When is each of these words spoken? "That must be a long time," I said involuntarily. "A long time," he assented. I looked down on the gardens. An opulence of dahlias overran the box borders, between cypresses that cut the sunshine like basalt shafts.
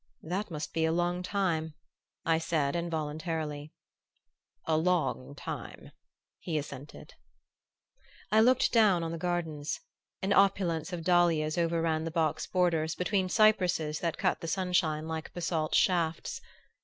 "That 0.23 0.49
must 0.49 0.73
be 0.73 0.83
a 0.85 0.91
long 0.91 1.21
time," 1.21 1.75
I 2.25 2.39
said 2.39 2.75
involuntarily. 2.75 3.71
"A 4.65 4.75
long 4.75 5.35
time," 5.35 5.91
he 6.39 6.57
assented. 6.57 7.13
I 8.31 8.39
looked 8.39 8.71
down 8.71 9.03
on 9.03 9.11
the 9.11 9.19
gardens. 9.19 9.79
An 10.23 10.33
opulence 10.33 10.91
of 10.91 11.03
dahlias 11.03 11.55
overran 11.55 12.05
the 12.05 12.09
box 12.09 12.47
borders, 12.47 12.95
between 12.95 13.29
cypresses 13.29 13.99
that 13.99 14.17
cut 14.17 14.41
the 14.41 14.47
sunshine 14.47 15.07
like 15.07 15.31
basalt 15.35 15.75
shafts. 15.75 16.41